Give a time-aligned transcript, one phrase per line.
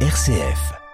[0.00, 0.85] RCF.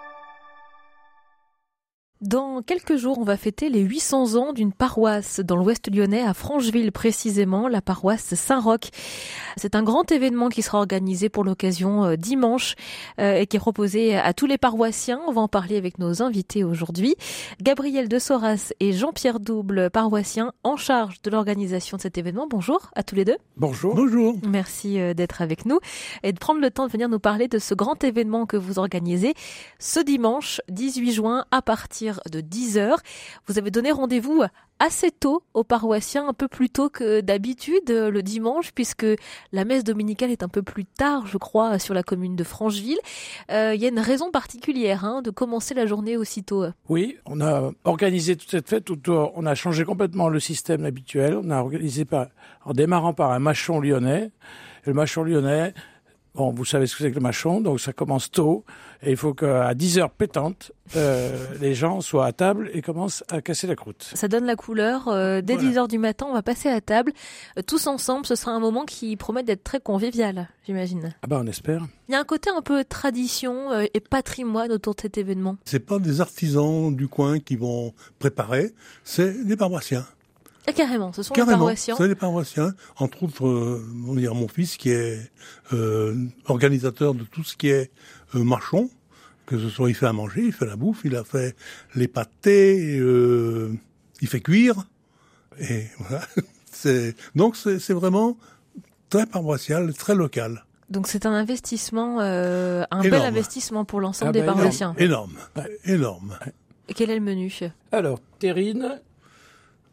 [2.22, 6.34] Dans quelques jours, on va fêter les 800 ans d'une paroisse dans l'ouest lyonnais, à
[6.34, 8.90] Francheville précisément, la paroisse Saint-Roch.
[9.56, 12.76] C'est un grand événement qui sera organisé pour l'occasion euh, dimanche
[13.18, 15.20] euh, et qui est proposé à tous les paroissiens.
[15.26, 17.16] On va en parler avec nos invités aujourd'hui.
[17.60, 22.46] Gabriel de Soras et Jean-Pierre Double, paroissiens en charge de l'organisation de cet événement.
[22.48, 23.36] Bonjour à tous les deux.
[23.56, 23.96] Bonjour.
[23.96, 24.36] Bonjour.
[24.46, 25.80] Merci euh, d'être avec nous
[26.22, 28.78] et de prendre le temps de venir nous parler de ce grand événement que vous
[28.78, 29.34] organisez
[29.80, 32.96] ce dimanche 18 juin à partir de 10h.
[33.46, 34.42] Vous avez donné rendez-vous
[34.78, 39.06] assez tôt aux paroissiens, un peu plus tôt que d'habitude le dimanche, puisque
[39.52, 42.98] la messe dominicale est un peu plus tard, je crois, sur la commune de Francheville.
[43.50, 46.64] Euh, il y a une raison particulière hein, de commencer la journée aussitôt.
[46.88, 51.38] Oui, on a organisé toute cette fête, on a changé complètement le système habituel.
[51.42, 52.04] On a organisé
[52.64, 54.30] en démarrant par un machon lyonnais.
[54.84, 55.74] Le machon lyonnais,
[56.34, 58.64] Bon, vous savez ce que c'est que le machon, donc ça commence tôt,
[59.02, 63.22] et il faut qu'à 10 heures pétantes, euh, les gens soient à table et commencent
[63.30, 64.10] à casser la croûte.
[64.14, 65.08] Ça donne la couleur.
[65.08, 65.68] Euh, dès Voilà.
[65.68, 67.12] 10 heures du matin, on va passer à table.
[67.58, 71.14] Euh, tous ensemble, ce sera un moment qui promet d'être très convivial, j'imagine.
[71.22, 71.86] Ah ben on espère.
[72.08, 75.56] Il y a un côté un peu tradition et patrimoine autour de cet événement.
[75.64, 78.72] C'est pas des artisans du coin qui vont préparer,
[79.04, 80.06] c'est des paroissiens.
[80.66, 81.96] Ah, carrément, ce sont les Carrément, paroissiens.
[81.96, 82.74] c'est des paroissiens.
[82.96, 85.18] Entre autres, euh, on dire mon fils qui est
[85.72, 86.14] euh,
[86.46, 87.90] organisateur de tout ce qui est
[88.36, 88.88] euh, marchon,
[89.46, 91.56] que ce soit il fait à manger, il fait la bouffe, il a fait
[91.96, 93.72] les pâtés, euh,
[94.20, 94.86] il fait cuire,
[95.58, 96.24] et voilà.
[96.74, 98.36] C'est donc c'est c'est vraiment
[99.10, 104.32] très paroissial, très local, Donc c'est un investissement, euh, un bel investissement pour l'ensemble Ah
[104.32, 104.94] des bah, paroissiens.
[104.98, 105.78] énorme, Ouais.
[105.84, 106.38] énorme.
[106.88, 107.52] Et quel est le menu
[107.92, 109.00] Alors, terrine,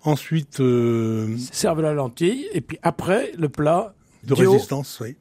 [0.04, 4.52] Ensuite, euh, serve la lentille, et puis après, le plat, de Dio.
[4.54, 5.16] résistance, oui.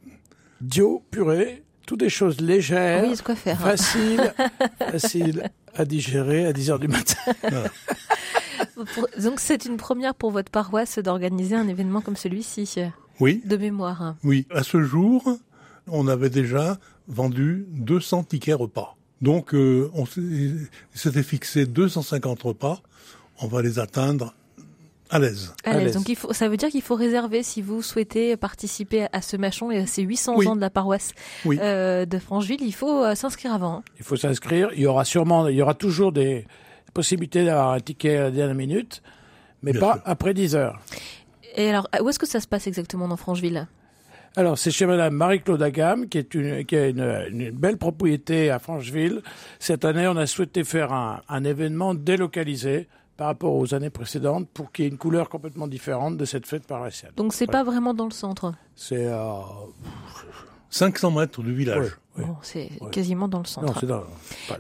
[0.61, 3.59] dio, purée, toutes des choses légères, Oui, quoi faire.
[3.61, 4.33] faciles,
[4.79, 7.15] faciles à digérer à 10 heures du matin.
[9.21, 12.69] Donc c'est une première pour votre paroisse d'organiser un événement comme celui-ci,
[13.21, 14.15] Oui, de mémoire.
[14.25, 15.39] Oui, à ce jour,
[15.87, 18.97] on avait déjà vendu 200 tickets repas.
[19.21, 20.05] Donc, euh, on
[20.95, 22.81] s'était fixé 250 repas.
[23.41, 24.35] On va les atteindre
[25.11, 25.55] à l'aise.
[25.65, 25.79] À.
[25.91, 29.37] Donc il faut, ça veut dire qu'il faut réserver si vous souhaitez participer à ce
[29.37, 30.47] machon et à ces 800 Oui.
[30.49, 31.13] ans de la paroisse
[31.45, 31.59] Oui.
[31.63, 32.61] euh, de Francheville.
[32.63, 33.77] Il faut euh, s'inscrire avant.
[33.77, 33.83] hein.
[33.99, 34.71] Il faut s'inscrire.
[34.75, 36.47] Il y aura sûrement, il y aura toujours des
[36.95, 39.03] possibilités d'avoir un ticket à la dernière minute,
[39.63, 40.03] mais Bien pas sûr.
[40.05, 40.81] après 10 heures.
[41.57, 43.67] Et alors, où est-ce que ça se passe exactement dans Francheville?
[44.37, 48.51] Alors, c'est chez Madame Marie-Claude Agam, qui, est une, qui a une, une belle propriété
[48.51, 49.23] à Francheville.
[49.59, 52.87] Cette année, on a souhaité faire un, un événement délocalisé
[53.19, 56.47] par rapport aux années précédentes pour qu'il y ait une couleur complètement différente de cette
[56.47, 57.13] fête paroissiale.
[57.17, 57.65] Donc c'est Voilà.
[57.65, 58.55] pas vraiment dans le centre.
[58.77, 59.07] C'est...
[59.07, 59.33] euh,
[60.71, 61.97] 500 mètres du village.
[62.17, 62.29] ouais, ouais.
[62.29, 62.91] Bon, c'est Ouais.
[62.91, 63.85] quasiment dans le centre.
[63.87, 64.05] dans...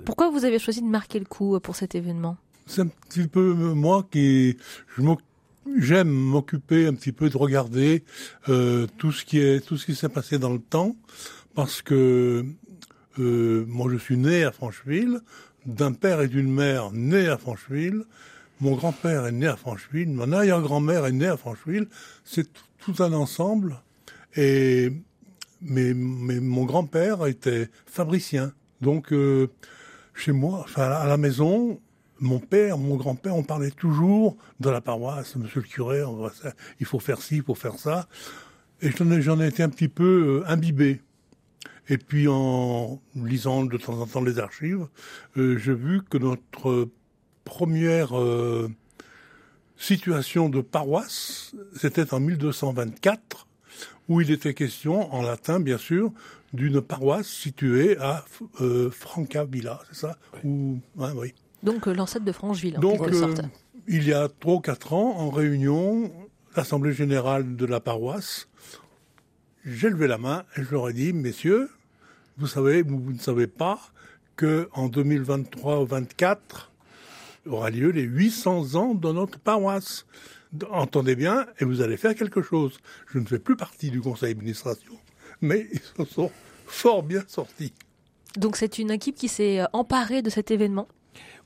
[0.04, 2.36] Pourquoi vous avez choisi de marquer le coup euh, pour cet événement?
[2.66, 4.56] C'est un petit peu euh, moi qui
[5.78, 8.04] j'aime m'occuper un petit peu de regarder
[8.48, 10.96] euh, tout ce qui est tout ce qui s'est passé dans le temps
[11.54, 12.44] parce que
[13.18, 15.20] euh, moi je suis né à Francheville
[15.66, 18.04] d'un père et d'une mère nés à Francheville.
[18.60, 21.86] Mon grand-père est né à Francheville, mon arrière-grand-mère est née à Francheville.
[22.24, 22.48] C'est
[22.78, 23.80] tout, un ensemble.
[24.36, 24.92] Et
[25.60, 28.52] mais, mon grand-père était fabricien.
[28.80, 29.48] Donc euh,
[30.14, 31.80] chez moi, à la maison,
[32.20, 36.02] mon père, mon grand-père, on parlait toujours de la paroisse, monsieur le curé,
[36.42, 38.08] ça- il faut faire ci, il faut faire ça.
[38.80, 41.00] Et j'en ai, j'en ai été un petit peu euh, imbibé.
[41.88, 44.86] Et puis en lisant de temps en temps les archives,
[45.36, 46.88] euh, j'ai vu que notre
[47.48, 48.70] première euh,
[49.78, 53.46] situation de paroisse, c'était en 1224,
[54.08, 56.12] où il était question, en latin bien sûr,
[56.52, 58.24] d'une paroisse située à
[58.60, 60.18] euh, Francavilla, c'est ça?
[60.44, 61.34] Ouais, oui.
[61.62, 63.42] Donc euh, l'ancêtre de Francheville, en Donc, quelque euh, sorte.
[63.86, 66.12] il y a trois ou quatre ans, en réunion,
[66.56, 68.48] l'Assemblée générale de la paroisse,
[69.64, 71.68] j'ai levé la main et je leur ai dit, messieurs,
[72.36, 73.78] vous savez, vous, vous ne savez pas
[74.36, 76.72] que en 2023 ou 24
[77.48, 80.06] aura lieu les 800 ans de notre paroisse.
[80.70, 82.78] Entendez bien, et vous allez faire quelque chose.
[83.12, 84.94] Je ne fais plus partie du conseil d'administration,
[85.40, 86.30] mais ils se sont
[86.66, 87.72] fort bien sortis.
[88.36, 90.88] Donc c'est une équipe qui s'est euh, emparée de cet événement?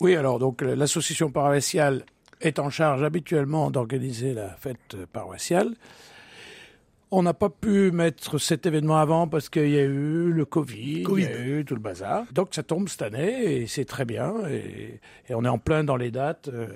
[0.00, 2.04] Oui, alors donc euh, l'association paroissiale
[2.40, 5.74] est en charge habituellement d'organiser la fête euh, paroissiale.
[7.14, 11.02] On n'a pas pu mettre cet événement avant parce qu'il y a eu le Covid,
[11.02, 11.24] Covid.
[11.24, 12.24] il y a eu tout le bazar.
[12.32, 14.32] Donc ça tombe cette année et c'est très bien.
[14.48, 14.98] Et,
[15.28, 16.48] et on est en plein dans les dates.
[16.48, 16.66] euh,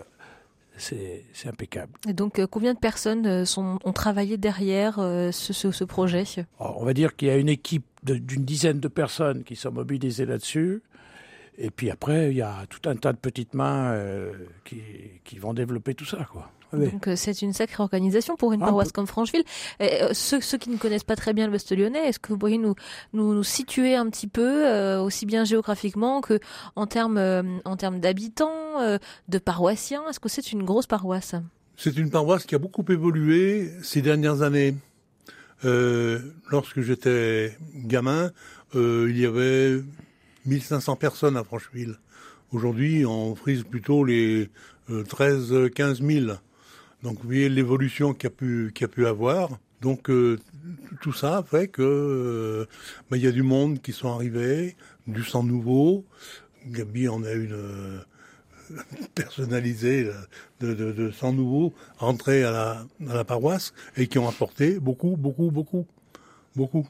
[0.77, 1.93] c'est impeccable.
[2.07, 6.25] Et donc, euh, combien de personnes euh, sont, ont travaillé derrière ce, ce, ce, projet?
[6.59, 10.27] On va dire qu'il y a une équipe d'une dizaine de personnes qui sont mobilisées
[10.27, 10.83] là-dessus.
[11.59, 14.33] Et puis après, il y a tout un tas de petites mains euh,
[14.65, 14.81] qui,
[15.25, 16.51] qui, vont développer tout ça, quoi.
[16.73, 16.91] Oui.
[16.91, 19.45] Donc c'est une sacrée organisation pour une ah, paroisse comme Francheville.
[19.79, 22.39] Et, euh, ceux, ceux, qui ne connaissent pas très bien l'Ouest lyonnais, est-ce que vous
[22.39, 22.75] pourriez nous,
[23.13, 26.41] nous, nous situer un petit peu, euh, aussi bien géographiquement que
[26.75, 27.19] en termes
[27.65, 28.99] en termes d'habitants,
[29.29, 30.03] de paroissiens?
[30.11, 31.37] Est-ce que c'est une grosse paroisse?
[31.77, 34.75] C'est une paroisse qui a beaucoup évolué ces dernières années.
[35.63, 38.33] lorsque j'étais gamin,
[38.75, 39.81] il y avait
[40.47, 41.97] 1500 personnes à Francheville.
[42.53, 44.49] Aujourd'hui, on frise plutôt les
[45.09, 46.27] 13 15 000.
[47.03, 49.51] Donc vous voyez l'évolution qu'il y a pu a pu avoir.
[49.81, 50.39] Donc euh,
[51.01, 52.67] tout ça fait que euh,
[53.11, 54.77] ben, il y a du monde qui sont arrivés,
[55.07, 56.05] du sang nouveau.
[56.67, 57.99] Gabi en a une euh,
[59.15, 60.11] personnalisée
[60.61, 65.17] de, de, sang nouveau rentré à la, à la paroisse et qui ont apporté beaucoup,
[65.17, 65.87] beaucoup, beaucoup,
[66.57, 66.89] beaucoup.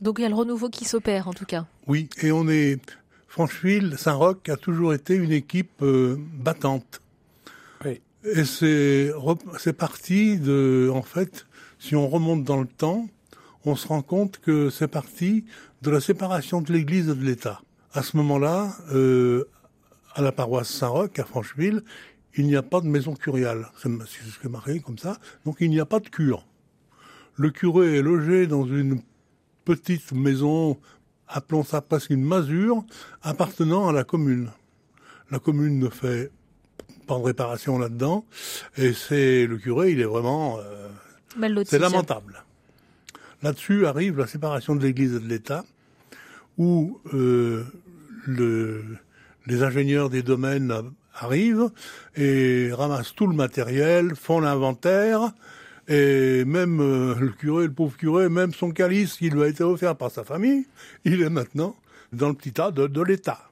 [0.00, 1.66] Donc il y a le renouveau qui s'opère en tout cas.
[1.86, 2.80] Oui, et on est
[3.26, 7.02] Francheville, Saint-Roch a toujours été une équipe euh, battante.
[7.84, 8.00] Oui.
[8.24, 9.12] Et c'est
[9.58, 11.46] c'est parti de en fait,
[11.78, 13.06] si on remonte dans le temps,
[13.64, 15.44] on se rend compte que c'est parti
[15.82, 17.60] de la séparation de l'Église et de l'État.
[17.92, 19.44] À ce moment-là, euh,
[20.14, 21.82] à la paroisse Saint-Roch à Francheville,
[22.34, 23.68] il n'y a pas de maison curiale.
[23.82, 25.18] C'est ce que marqué comme ça.
[25.44, 26.46] Donc il n'y a pas de cure.
[27.36, 29.00] Le curé est logé dans une
[29.68, 30.78] petite maison,
[31.28, 32.84] appelons ça presque une masure,
[33.20, 34.50] appartenant à la commune.
[35.30, 36.30] La commune ne fait
[37.06, 38.24] pas de réparation là-dedans,
[38.78, 40.88] et c'est le curé, il est vraiment, euh,
[41.66, 42.44] c'est lamentable.
[43.42, 45.66] Là-dessus arrive la séparation de l'Église et de l'État,
[46.56, 47.66] où euh,
[48.26, 48.82] le,
[49.46, 50.72] les ingénieurs des domaines
[51.14, 51.70] arrivent
[52.16, 55.34] et ramassent tout le matériel, font l'inventaire,
[55.88, 59.64] et même euh, le curé, le pauvre curé, même son calice qui lui a été
[59.64, 60.66] offert par sa famille,
[61.04, 61.74] il est maintenant
[62.12, 63.50] dans le petit tas de, l'État.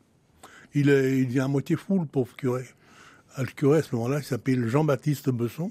[0.75, 2.67] Il est, à moitié fou, le pauvre curé.
[3.37, 5.71] Ah, le curé, à ce moment-là, il s'appelle Jean-Baptiste Besson.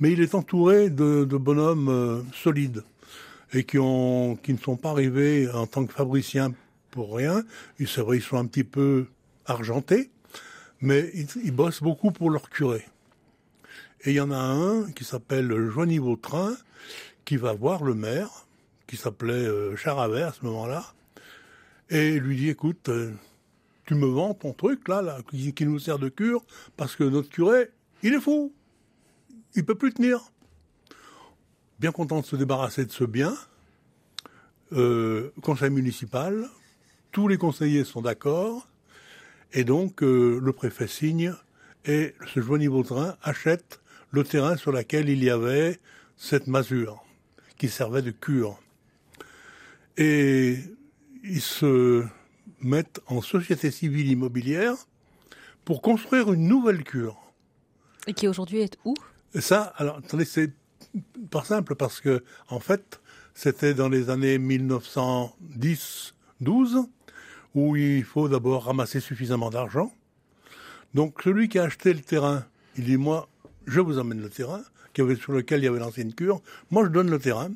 [0.00, 2.84] Mais il est entouré de, de bonhommes euh, solides
[3.54, 6.52] et qui, ne sont pas arrivés en tant que fabriciens
[6.90, 7.42] pour rien.
[7.78, 9.06] C'est vrai, ils sont un petit peu
[9.46, 10.10] argentés,
[10.80, 12.84] mais ils, ils bossent beaucoup pour leur curé.
[14.04, 16.56] Et il y en a un qui s'appelle Joigny Vautrin,
[17.24, 18.46] qui va voir le maire,
[18.88, 20.92] qui s'appelait euh, Charavert à ce moment-là,
[21.88, 23.12] et lui dit, écoute, euh,
[23.86, 26.44] tu me vends ton truc là, qui, nous sert de cure,
[26.76, 27.70] parce que notre curé,
[28.02, 28.52] il est fou.
[29.54, 30.20] Il peut plus tenir.
[31.78, 33.36] Bien content de se débarrasser de ce bien,
[34.72, 36.48] euh, conseil municipal,
[37.12, 38.66] tous les conseillers sont d'accord,
[39.52, 41.34] et donc le préfet signe,
[41.84, 43.81] et ce Joigny Vautrin achète
[44.12, 45.80] le terrain sur lequel il y avait
[46.16, 47.04] cette masure
[47.58, 48.60] qui servait de cure.
[49.96, 50.58] Et
[51.24, 52.04] ils se
[52.60, 54.74] mettent en société civile immobilière
[55.64, 57.18] pour construire une nouvelle cure.
[58.06, 58.94] Et qui aujourd'hui est où?
[59.38, 60.52] Ça, alors, attendez, c'est
[61.30, 63.00] pas simple parce que, en fait,
[63.34, 66.86] c'était dans les années 1910-12
[67.54, 69.92] où il faut d'abord ramasser suffisamment d'argent.
[70.94, 72.44] Donc, celui qui a acheté le terrain,
[72.76, 73.28] il dit, moi,
[73.66, 74.62] je vous emmène le terrain,
[74.94, 76.40] sur lequel il y avait l'ancienne cure.
[76.70, 77.50] Moi, je donne le terrain.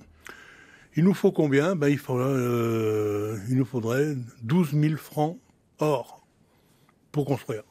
[0.96, 1.76] Il nous faut combien?
[1.76, 5.38] Ben, euh, il nous faudrait 12 000 francs
[5.78, 6.26] or
[7.12, 7.64] pour construire.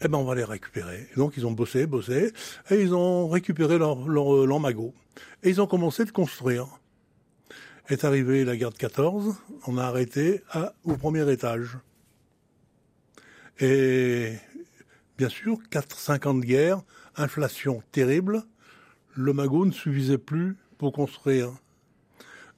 [0.00, 1.08] Eh ben, on va les récupérer.
[1.16, 2.32] donc, ils ont bossé, bossé,
[2.70, 4.94] et ils ont récupéré leur, leur magot.
[5.42, 6.66] Et ils ont commencé de construire.
[7.88, 9.34] Est arrivée la guerre de 14,
[9.66, 10.42] on a arrêté
[10.84, 11.78] au premier étage.
[13.60, 14.34] Et
[15.16, 16.82] bien sûr, 4-5 ans de guerre,
[17.18, 18.42] inflation terrible,
[19.14, 21.50] le magot ne suffisait plus pour construire.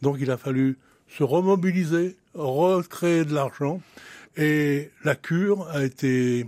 [0.02, 3.80] Donc il a fallu se remobiliser, recréer de l'argent,
[4.36, 6.46] et la cure a été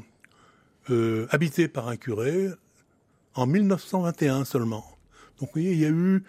[0.91, 2.49] euh, habitée par un curé
[3.35, 4.85] en 1921 seulement.
[5.41, 6.23] Donc vous voyez, il y a eu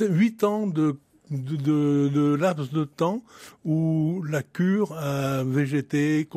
[0.00, 0.96] huit ans de
[1.30, 3.22] de, de, de, laps de temps
[3.64, 6.28] où la cure a végété,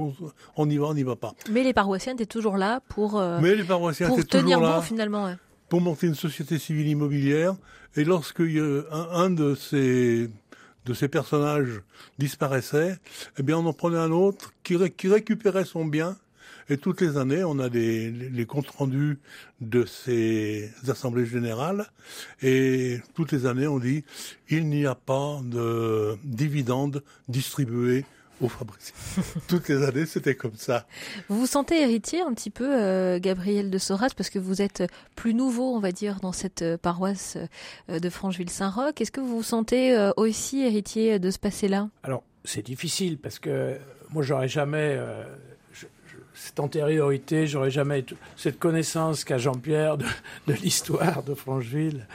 [0.56, 1.34] on y va, on n'y va pas.
[1.52, 4.82] Mais les paroissiens étaient toujours là pour, euh, Mais les paroissiens pour tenir bon là
[4.82, 5.26] finalement.
[5.26, 5.36] Ouais.
[5.70, 7.56] pour monter une société civile immobilière.
[7.96, 10.30] Et lorsque un, un de ces
[10.86, 11.82] de ces personnages
[12.18, 12.98] disparaissait,
[13.38, 16.16] eh bien on en prenait un autre qui, ré, qui récupérait son bien
[16.70, 19.20] et toutes les années, on a les, les comptes rendus
[19.62, 21.88] de ces assemblées générales.
[22.42, 24.04] Et toutes les années, on dit,
[24.50, 28.06] il n'y a pas de dividendes distribués
[28.42, 28.94] au Fabrice.
[29.48, 30.86] Toutes les années, c'était comme ça.
[31.28, 34.84] Vous vous sentez héritier un petit peu, euh, Gabriel de Soras, parce que vous êtes
[35.16, 37.38] plus nouveau, on va dire, dans cette euh, paroisse
[37.90, 39.02] euh, de Francheville-Saint-Roch.
[39.02, 41.90] Est-ce que vous vous sentez aussi héritier de ce passé-là?
[42.04, 43.78] Alors, c'est difficile parce que
[44.12, 45.00] moi, j'aurais jamais
[46.38, 50.06] cette antériorité, j'aurais jamais cette connaissance qu'a Jean-Pierre de,
[50.62, 52.08] l'histoire de Francheville.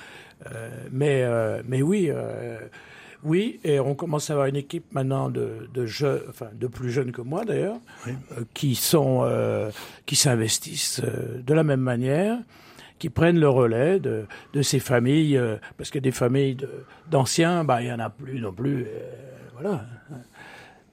[0.90, 1.24] mais,
[1.66, 2.10] mais oui,
[3.24, 5.86] oui, et on commence à avoir une équipe maintenant de, de
[6.28, 8.12] enfin de plus jeunes que moi d'ailleurs, euh,
[8.52, 9.70] qui sont, euh,
[10.06, 12.38] qui s'investissent euh, de la même manière,
[12.98, 15.40] qui prennent le relais de, de ces familles,
[15.76, 16.56] parce que des familles
[17.10, 18.86] d'anciens, bah il y en a plus non plus,
[19.54, 19.86] voilà.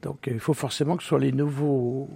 [0.02, 2.10] Donc il faut forcément que ce soit les nouveaux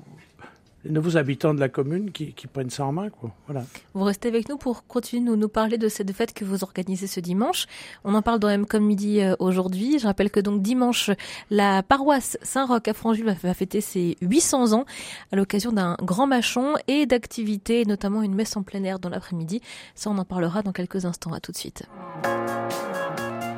[0.86, 3.10] les nouveaux habitants de la commune qui, prennent ça en main.
[3.10, 3.32] Quoi.
[3.48, 3.66] Voilà.
[3.94, 7.08] Vous restez avec nous pour continuer nous, nous parler de cette fête que vous organisez
[7.08, 7.66] ce dimanche.
[8.04, 9.98] On en parle dans M comme midi euh, aujourd'hui.
[10.00, 11.10] Je rappelle que donc dimanche,
[11.50, 14.86] la paroisse Saint-Roch à Franjul va fêter ses 800 ans
[15.32, 19.62] à l'occasion d'un grand machon et d'activités, notamment une messe en plein air dans l'après-midi.
[19.96, 21.34] Ça, on en parlera dans quelques instants.
[21.34, 21.84] À tout de suite.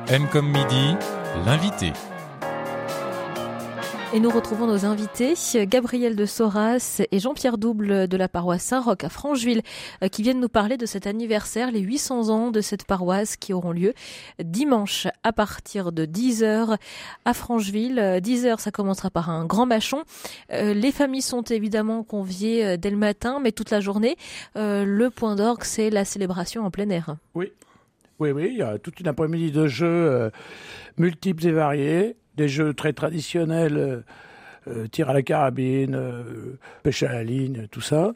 [0.08, 0.94] M comme midi,
[1.44, 1.92] l'invité.
[4.14, 5.34] Et nous retrouvons nos invités,
[5.66, 9.62] Gabriel de Soras et Jean-Pierre Double de la paroisse Saint-Roch à Francheville,
[10.02, 13.52] euh, qui viennent nous parler de cet anniversaire, les 800 ans de cette paroisse qui
[13.52, 13.94] auront lieu
[14.42, 16.78] dimanche à partir de 10h
[17.24, 17.98] à Francheville.
[18.22, 20.04] 10h, ça commencera par un grand machon.
[20.52, 24.16] Euh, les familles sont évidemment conviées euh, dès le matin, mais toute la journée.
[24.54, 27.16] Le point d'orgue, c'est la célébration en plein air.
[27.34, 27.52] Oui.
[28.18, 30.30] Oui, oui, il y a toute une après-midi de jeux
[30.96, 34.00] multiples et variés des jeux très traditionnels, euh,
[34.68, 38.14] euh, tir à la carabine, euh, pêche à la ligne, tout ça.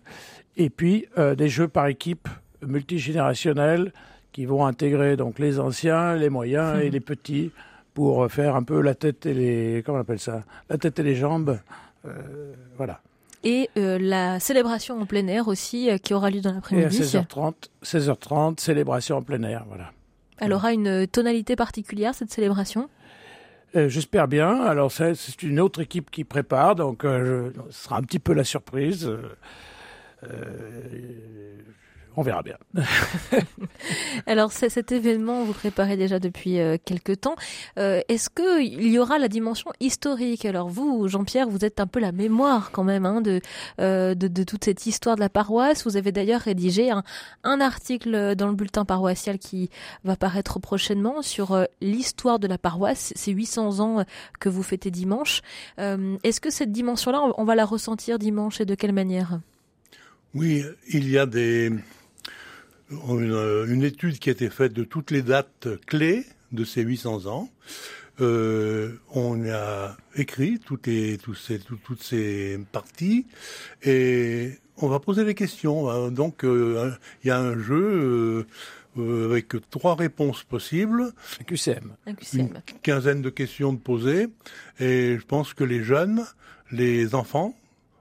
[0.57, 1.07] Et puis
[1.39, 2.29] des jeux par équipe
[2.61, 3.93] multigénérationnels
[4.33, 7.50] qui vont intégrer donc les anciens, les moyens et les petits
[7.95, 11.03] pour faire un peu la tête et les comment on appelle ça, la tête et
[11.03, 11.59] les jambes,
[12.77, 13.00] voilà.
[13.43, 16.99] Et la célébration en plein air aussi qui aura lieu dans l'après-midi.
[16.99, 19.93] Et à 16h30, 16h30, célébration en plein air, voilà.
[20.41, 22.91] Elle aura une tonalité particulière cette célébration?
[23.77, 24.62] Euh, j'espère bien.
[24.62, 28.45] Alors c'est une autre équipe qui prépare, donc euh, ce sera un petit peu la
[28.45, 29.11] surprise.
[30.25, 31.57] Euh,
[32.17, 32.57] on verra bien.
[34.26, 37.37] Alors cet événement, vous préparez déjà depuis euh, quelques temps.
[37.79, 40.45] Euh, est-ce qu'il y aura la dimension historique?
[40.45, 43.23] Alors vous, Jean-Pierre, vous êtes un peu la mémoire quand même hein,
[43.81, 45.85] euh, de, de, toute cette histoire de la paroisse.
[45.85, 47.05] Vous avez d'ailleurs rédigé un,
[47.45, 49.71] un, article dans le bulletin paroissial qui
[50.05, 54.05] va paraître prochainement sur l'histoire de la paroisse, ces 800 ans
[54.38, 55.43] que vous fêtez dimanche.
[55.79, 59.40] Est-ce que cette dimension-là, on va la ressentir dimanche et de quelle manière?
[60.35, 61.71] Oui, il y a des,
[62.91, 67.27] une, une, étude qui a été faite de toutes les dates clés de ces 800
[67.27, 67.51] ans.
[68.21, 73.27] Euh, on a écrit toutes, les, toutes, ces, toutes, ces parties
[73.83, 76.11] et on va poser des questions.
[76.11, 76.93] Donc euh,
[77.25, 78.47] il y a un jeu
[78.99, 81.13] euh, avec trois réponses possibles.
[81.41, 81.93] Un QCM.
[82.07, 82.41] Un QCM.
[82.41, 84.29] Une quinzaine de questions de poser
[84.81, 86.27] et je pense que les jeunes,
[86.73, 87.57] les enfants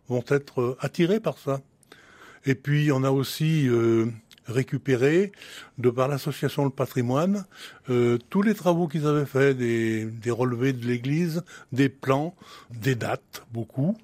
[0.09, 1.61] vont être attirés par ça.
[2.45, 3.69] Et puis on a aussi
[4.49, 5.31] récupérer,
[5.77, 7.45] de par l'association Le Patrimoine,
[7.89, 12.35] euh, tous les travaux qu'ils avaient faits, des, des relevés de l'église, des plans,
[12.71, 13.97] des dates, beaucoup,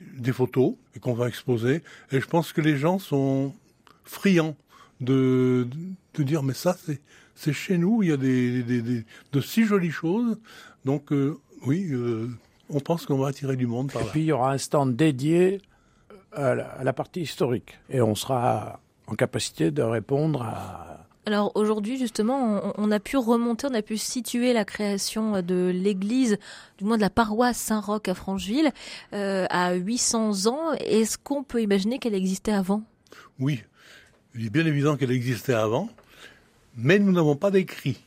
[0.00, 1.82] des photos, qu'on va exposer.
[2.12, 3.54] Et je pense que les gens sont
[4.04, 4.56] friands
[5.00, 5.66] de,
[6.14, 7.00] de dire, mais ça, c'est,
[7.34, 10.38] c'est chez nous, il y a des, des, des de si jolies choses.
[10.84, 12.28] Donc, euh, oui, euh,
[12.68, 14.08] on pense qu'on va attirer du monde par là.
[14.08, 15.60] Et puis, il y aura un stand dédié
[16.32, 17.78] à la, à la partie historique.
[17.88, 18.80] Et on sera
[19.10, 21.06] en capacité de répondre à...
[21.26, 26.38] Alors aujourd'hui justement, on, a pu remonter, on a pu situer la création de l'église,
[26.78, 28.72] du moins de la paroisse Saint-Roch à Francheville,
[29.12, 30.72] euh, à 800 ans.
[30.78, 32.82] Est-ce qu'on peut imaginer qu'elle existait avant?
[33.38, 33.62] Oui,
[34.34, 35.90] il est bien évident qu'elle existait avant,
[36.76, 38.00] mais nous n'avons pas d'écrit.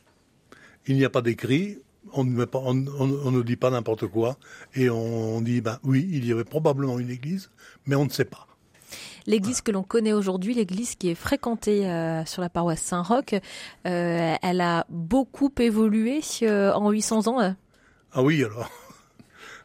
[0.86, 1.78] Il n'y a pas d'écrit,
[2.12, 4.38] on, ne dit pas n'importe quoi,
[4.74, 7.50] et on, dit, ben oui, il y avait probablement une église,
[7.86, 8.48] mais on ne sait pas.
[9.26, 14.34] L'église que l'on connaît aujourd'hui, l'église qui est fréquentée euh, sur la paroisse Saint-Roch, euh,
[14.42, 17.56] elle a beaucoup évolué euh, en 800 ans.
[18.12, 18.70] Ah oui, alors.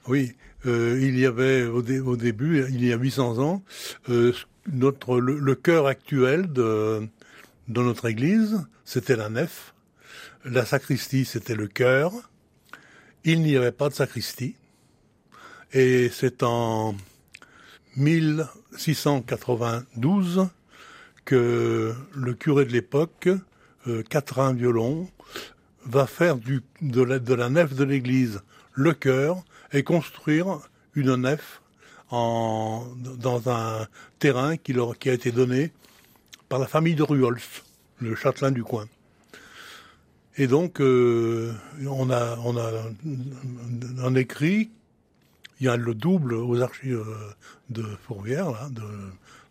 [0.07, 0.33] Oui,
[0.65, 3.61] il y avait au, début, il y a 800 ans,
[4.71, 7.07] notre le, cœur actuel de,
[7.67, 9.75] notre église, c'était la nef.
[10.45, 12.11] La sacristie, c'était le cœur.
[13.23, 14.55] Il n'y avait pas de sacristie.
[15.73, 16.95] Et c'est en
[18.71, 20.47] 1692
[21.25, 23.29] que le curé de l'époque,
[23.87, 25.09] euh, Catherine Violon,
[25.85, 28.41] va faire de, la, nef de l'église
[28.73, 30.59] le chœur et construire
[30.95, 31.61] une nef
[32.11, 35.71] dans un terrain qui a été donné
[36.47, 37.63] par la famille de Ruolf,
[37.99, 38.87] le châtelain du coin.
[40.37, 41.53] Et donc, euh,
[41.85, 42.71] on, a, on a
[44.03, 44.71] un écrit,
[45.59, 47.05] il y a le double aux archives
[47.69, 48.83] de Fourvière, là, de,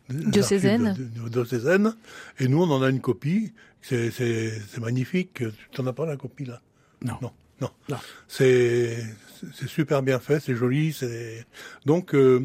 [0.08, 0.96] Diocésaine.
[1.28, 1.94] Diocésaine.
[2.38, 3.52] Et nous, on en a une copie.
[3.82, 5.42] C'est magnifique.
[5.70, 6.60] Tu n'en as pas la copie, là?
[7.02, 7.18] Non.
[7.20, 7.30] Non.
[7.88, 7.98] Non.
[8.28, 9.02] C'est
[9.66, 10.92] super bien fait, c'est joli.
[10.92, 11.44] C'est
[11.86, 12.44] donc euh,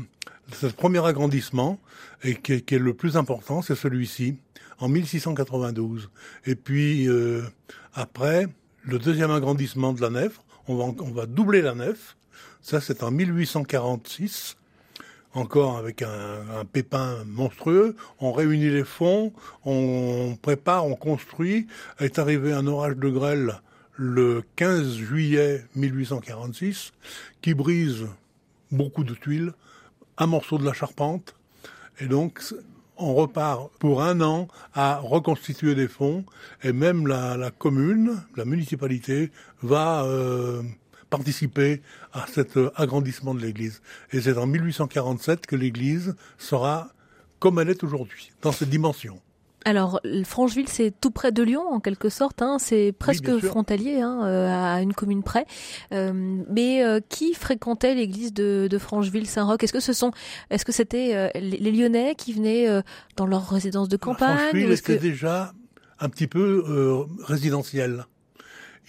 [0.52, 1.80] ce premier agrandissement
[2.24, 4.38] et qui, est le plus important, c'est celui-ci
[4.80, 6.10] en 1692.
[6.46, 7.44] Et puis euh,
[7.94, 8.48] après,
[8.84, 12.18] le deuxième agrandissement de la nef, on va on va doubler la nef.
[12.64, 14.56] Ça, c'est en 1846
[15.34, 17.98] encore avec un, pépin monstrueux.
[18.20, 19.34] On réunit les fonds,
[19.66, 21.68] on prépare, on construit.
[22.00, 23.56] Est arrivé un orage de grêle
[23.96, 26.94] le 15 juillet 1846
[27.42, 28.08] qui brise
[28.72, 29.52] beaucoup de tuiles,
[30.18, 31.36] un morceau de la charpente.
[32.00, 32.42] Et donc,
[32.96, 36.24] on repart pour un an à reconstituer des fonds
[36.64, 40.64] et même la, commune, la municipalité va euh,
[41.18, 43.82] participer à cet euh, agrandissement de l'église.
[44.12, 46.90] Et c'est en 1847 que l'église sera
[47.40, 49.20] comme elle est aujourd'hui, dans cette dimension.
[49.66, 52.42] Alors, Francheville, c'est tout près de Lyon, en quelque sorte.
[52.42, 52.58] Hein.
[52.60, 55.46] c'est presque frontalier hein, euh, à une commune près.
[55.94, 60.12] Euh, mais qui fréquentait l'église de, de Francheville-Saint-Roch Est-ce que ce sont,
[60.50, 62.68] est-ce que c'était les, Lyonnais qui venaient
[63.16, 65.54] dans leur résidence de campagne Francheville était déjà
[66.00, 68.06] un petit peu résidentiel.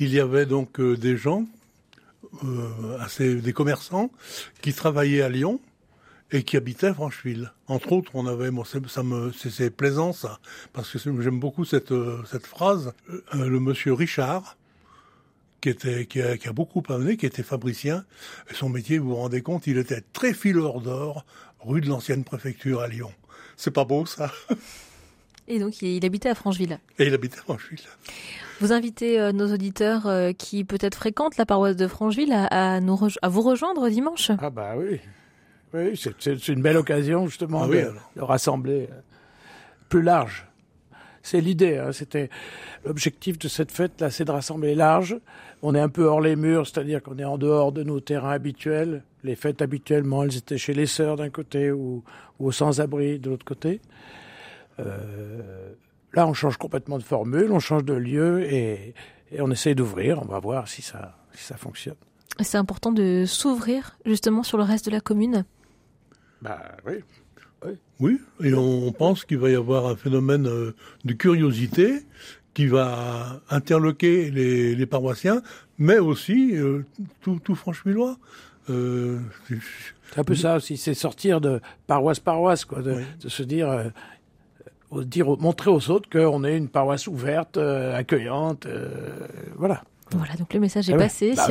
[0.00, 1.44] Il y avait donc des gens
[2.44, 4.10] euh, assez, des commerçants
[4.62, 5.60] qui travaillaient à Lyon
[6.30, 7.52] et qui habitaient à Francheville.
[7.68, 10.40] Entre autres, on avait, moi, ça me, c'est plaisant ça,
[10.72, 12.92] parce que j'aime beaucoup cette euh, cette phrase.
[13.08, 14.56] Euh, le monsieur Richard,
[15.60, 18.04] qui était, qui a, qui a beaucoup amené, qui était fabricien,
[18.50, 21.24] et son métier, vous vous rendez compte, il était très fileur d'or,
[21.60, 23.12] rue de l'ancienne préfecture à Lyon.
[23.56, 24.32] C'est pas beau ça?
[25.46, 26.78] Et donc, il habitait à Francheville.
[26.98, 27.84] Et il habitait à Francheville.
[28.60, 32.98] Vous invitez euh, nos auditeurs euh, qui peut-être fréquentent la paroisse de Francheville à, nous
[33.22, 34.30] à vous rejoindre dimanche.
[34.38, 35.00] Ah bah oui,
[35.72, 39.00] oui c'est une belle occasion justement ah de, rassembler euh,
[39.88, 40.46] plus large.
[41.22, 42.28] C'est l'idée, hein, c'était
[42.84, 45.16] l'objectif de cette fête là, c'est de rassembler large.
[45.62, 48.32] On est un peu hors les murs, c'est-à-dire qu'on est en dehors de nos terrains
[48.32, 49.02] habituels.
[49.22, 52.04] Les fêtes habituellement, elles étaient chez les sœurs d'un côté ou,
[52.38, 53.80] ou aux sans-abri de l'autre côté.
[54.80, 55.72] Euh,
[56.14, 58.94] Là, on change complètement de formule, on change de lieu et,
[59.38, 60.22] on essaye d'ouvrir.
[60.22, 61.96] On va voir si ça, si ça fonctionne.
[62.40, 65.44] C'est important de s'ouvrir justement sur le reste de la commune.
[66.42, 67.02] Bah oui.
[68.00, 70.74] Oui, et on pense qu'il va y avoir un phénomène euh,
[71.04, 72.00] de curiosité
[72.52, 75.42] qui va interloquer les, paroissiens,
[75.78, 76.84] mais aussi euh,
[77.20, 78.18] tout, tout franchemillois.
[78.70, 83.92] Euh, c'est un peu ça aussi, c'est sortir de paroisse paroisse, quoi, de, se dire
[85.02, 88.88] dire, montrer aux autres qu'on est une paroisse ouverte, euh, accueillante, euh,
[89.56, 89.82] voilà.
[90.10, 91.34] Voilà, donc le message est ah passé.
[91.34, 91.48] Bah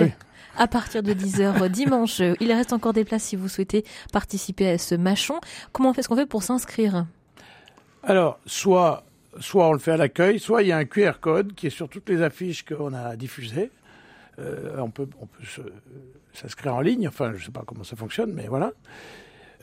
[0.55, 4.77] à partir de 10h dimanche, il reste encore des places si vous souhaitez participer à
[4.77, 5.39] ce machon.
[5.71, 7.07] Comment fait ce qu'on fait pour s'inscrire?
[8.03, 9.03] Alors, soit,
[9.39, 11.71] soit on le fait à l'accueil, soit il y a un QR code qui est
[11.71, 13.71] sur toutes les affiches qu'on a diffusées.
[14.37, 15.43] Euh, on peut, on peut
[16.33, 18.73] s'inscrire en ligne, enfin je ne sais pas comment ça fonctionne, mais voilà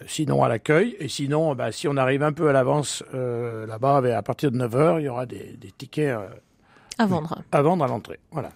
[0.07, 0.97] sinon à l'accueil.
[0.99, 4.59] Et sinon, bah, si on arrive un peu à l'avance euh, là-bas, à partir de
[4.59, 6.29] 9h, il y aura des, tickets euh,
[6.99, 7.43] à vendre.
[7.53, 8.19] À vendre à l'entrée.
[8.31, 8.51] Voilà.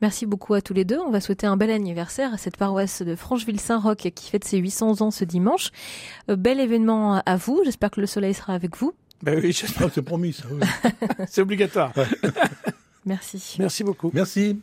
[0.00, 0.98] Merci beaucoup à tous les deux.
[0.98, 5.02] On va souhaiter un bel anniversaire à cette paroisse de Francheville-Saint-Roch qui fête ses 800
[5.02, 5.70] ans ce dimanche.
[6.30, 7.60] Euh, bel événement à vous.
[7.64, 8.94] J'espère que le soleil sera avec vous.
[9.22, 9.90] Ben oui, j'espère.
[9.92, 10.44] c'est promis, ça.
[11.28, 11.92] c'est obligatoire.
[13.04, 13.56] Merci.
[13.58, 14.10] Merci beaucoup.
[14.14, 14.60] Merci.